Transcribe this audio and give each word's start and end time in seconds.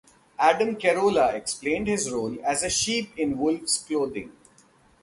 Adam 0.39 0.73
Carolla 0.77 1.31
explained 1.35 1.85
his 1.85 2.09
role 2.09 2.35
as 2.43 2.63
a 2.63 2.71
"sheep 2.71 3.11
in 3.19 3.37
wolf's 3.37 3.77
clothing". 3.83 4.31